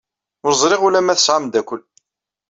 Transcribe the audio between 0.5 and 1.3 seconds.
ẓriɣ ula ma